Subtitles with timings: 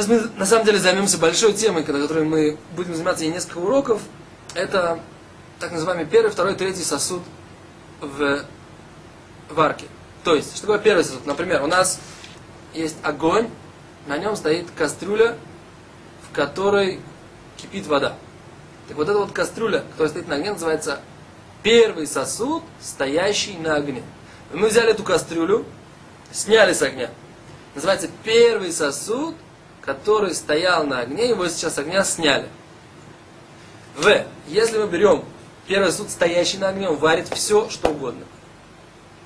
[0.00, 3.58] Сейчас мы на самом деле займемся большой темой, на которой мы будем заниматься и несколько
[3.58, 4.00] уроков.
[4.54, 4.98] Это
[5.58, 7.20] так называемый первый, второй, третий сосуд
[8.00, 8.42] в
[9.50, 9.84] варке.
[10.24, 11.26] То есть, что такое первый сосуд?
[11.26, 12.00] Например, у нас
[12.72, 13.50] есть огонь,
[14.06, 15.36] на нем стоит кастрюля,
[16.26, 16.98] в которой
[17.58, 18.16] кипит вода.
[18.88, 21.00] Так вот эта вот кастрюля, которая стоит на огне, называется
[21.62, 24.02] первый сосуд, стоящий на огне.
[24.54, 25.66] Мы взяли эту кастрюлю,
[26.32, 27.10] сняли с огня.
[27.74, 29.34] Называется первый сосуд,
[29.82, 32.48] который стоял на огне, его сейчас огня сняли.
[33.96, 34.24] В.
[34.46, 35.24] Если мы берем
[35.66, 38.24] первый сосуд, стоящий на огне, он варит все, что угодно.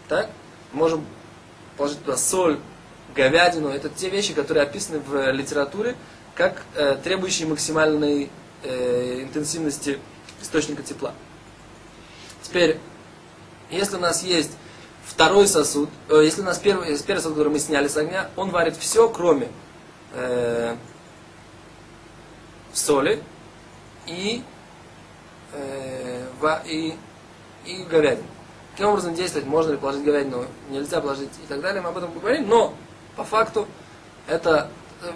[0.08, 0.30] Так?
[0.72, 1.04] Можем
[1.76, 2.58] положить туда соль,
[3.14, 3.68] говядину.
[3.68, 5.96] Это те вещи, которые описаны в литературе
[6.34, 8.28] как э, требующие максимальной
[8.62, 9.98] э, интенсивности
[10.42, 11.14] источника тепла.
[12.42, 12.78] Теперь,
[13.70, 14.50] если у нас есть
[15.06, 18.50] второй сосуд, э, если у нас первый, первый сосуд, который мы сняли с огня, он
[18.50, 19.48] варит все, кроме
[20.14, 20.76] э,
[22.72, 23.22] соли
[24.06, 24.42] и,
[25.52, 26.94] э, ва, и,
[27.64, 28.26] и говядины.
[28.72, 32.10] Каким образом действовать, можно ли положить говядину, нельзя положить и так далее, мы об этом
[32.10, 32.74] поговорим, но
[33.16, 33.68] по факту
[34.26, 34.68] это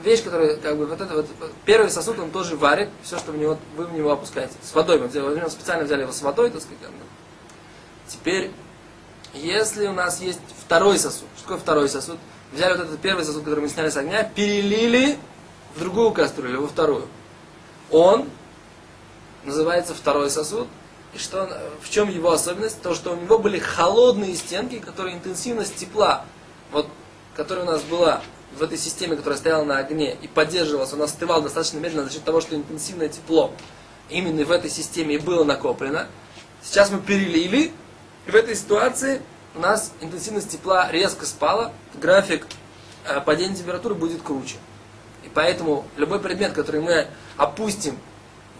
[0.02, 1.26] вещь, которая, как бы, вот это вот,
[1.64, 4.54] первый сосуд, он тоже варит все, что в него, вы в него опускаете.
[4.62, 6.78] С водой, мы, взяли, специально взяли его с водой, так сказать.
[8.06, 8.50] Теперь,
[9.34, 12.18] если у нас есть второй сосуд, что такое второй сосуд?
[12.52, 15.16] Взяли вот этот первый сосуд, который мы сняли с огня, перелили
[15.74, 17.06] в другую кастрюлю, во вторую.
[17.90, 18.28] Он
[19.44, 20.68] называется второй сосуд.
[21.14, 21.48] И что,
[21.80, 22.82] в чем его особенность?
[22.82, 26.26] То, что у него были холодные стенки, которые интенсивность тепла,
[26.70, 26.86] вот,
[27.34, 28.20] которая у нас была
[28.58, 32.24] в этой системе, которая стояла на огне и поддерживалась, он остывал достаточно медленно за счет
[32.24, 33.52] того, что интенсивное тепло
[34.10, 36.08] именно в этой системе и было накоплено.
[36.62, 37.72] Сейчас мы перелили,
[38.26, 39.22] и в этой ситуации
[39.54, 42.46] у нас интенсивность тепла резко спала, график
[43.04, 44.56] э, падения температуры будет круче.
[45.24, 47.98] И поэтому любой предмет, который мы опустим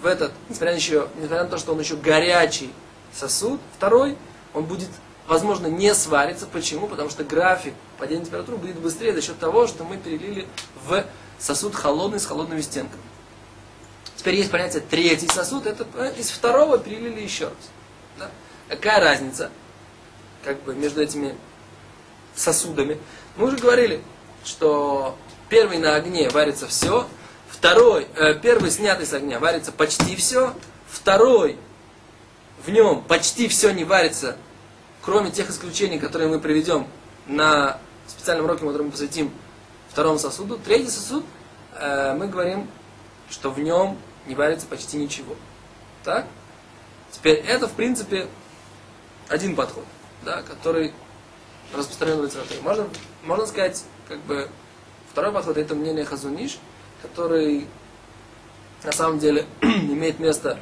[0.02, 2.72] в этот, несмотря на, еще, несмотря на то, что он еще горячий
[3.12, 4.16] сосуд, второй,
[4.54, 4.88] он будет
[5.28, 6.46] возможно, не сварится.
[6.46, 6.88] Почему?
[6.88, 10.48] Потому что график падения температуры будет быстрее за счет того, что мы перелили
[10.86, 11.04] в
[11.38, 13.02] сосуд холодный с холодными стенками.
[14.16, 15.84] Теперь есть понятие третий сосуд, это
[16.18, 17.54] из второго перелили еще раз.
[18.18, 18.30] Да?
[18.68, 19.50] Какая разница
[20.44, 21.34] как бы между этими
[22.34, 22.98] сосудами?
[23.36, 24.02] Мы уже говорили,
[24.44, 25.16] что
[25.48, 27.06] первый на огне варится все,
[27.48, 30.54] второй, э, первый снятый с огня варится почти все,
[30.88, 31.56] второй
[32.64, 34.36] в нем почти все не варится
[35.08, 36.86] кроме тех исключений, которые мы приведем
[37.26, 39.32] на специальном уроке, который мы посвятим
[39.88, 41.24] второму сосуду, третий сосуд,
[41.76, 42.68] э, мы говорим,
[43.30, 43.96] что в нем
[44.26, 45.34] не варится почти ничего.
[46.04, 46.26] Так?
[47.10, 48.28] Теперь это, в принципе,
[49.28, 49.86] один подход,
[50.24, 50.92] да, который
[51.74, 52.60] распространен в литературе.
[52.62, 52.88] Можно,
[53.24, 54.48] можно сказать, как бы,
[55.10, 56.58] второй подход это мнение Хазуниш,
[57.02, 57.66] который
[58.84, 60.58] на самом деле имеет место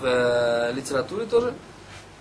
[0.00, 1.54] в э, литературе тоже,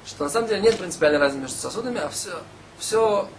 [0.05, 2.31] что на самом деле нет принципиальной разницы между сосудами, а все,
[2.79, 3.29] все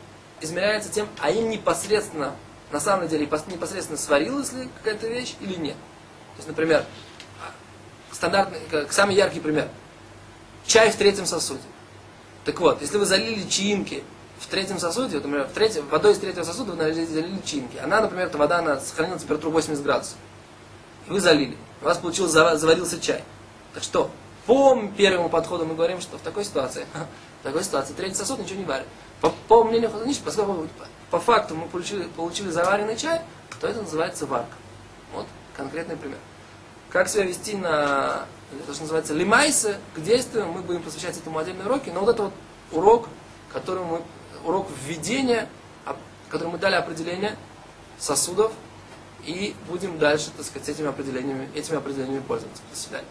[0.40, 2.34] измеряется тем, а им непосредственно,
[2.70, 5.76] на самом деле, непосредственно сварилась ли какая-то вещь или нет.
[6.34, 6.84] То есть, например,
[8.10, 8.60] стандартный,
[8.90, 9.68] самый яркий пример.
[10.66, 11.60] Чай в третьем сосуде.
[12.44, 14.02] Так вот, если вы залили чаинки
[14.38, 17.76] в третьем сосуде, вот, например, в третьем, водой из третьего сосуда вы залили чаинки.
[17.76, 20.16] Она, например, эта вода она сохранила температуру 80 градусов.
[21.08, 21.56] И вы залили.
[21.80, 23.22] У вас получился, заварился чай.
[23.74, 24.10] Так что,
[24.46, 26.86] по первому подходу мы говорим, что в такой ситуации,
[27.40, 28.86] в такой ситуации третий сосуд ничего не варит.
[29.20, 30.66] По, по мнению Хазаниш, поскольку
[31.10, 33.20] по факту мы получили, получили заваренный чай,
[33.60, 34.56] то это называется варка.
[35.14, 35.26] Вот
[35.56, 36.18] конкретный пример.
[36.90, 38.26] Как себя вести на,
[38.66, 42.22] то, что называется, лимайсы, к действию, мы будем посвящать этому отдельные уроки, но вот это
[42.24, 42.32] вот
[42.72, 43.08] урок,
[43.52, 44.02] который мы,
[44.44, 45.48] урок введения,
[46.28, 47.36] который мы дали определение
[47.98, 48.52] сосудов,
[49.24, 52.62] и будем дальше, так сказать, этими определениями, этими определениями пользоваться.
[52.70, 53.06] До свидания.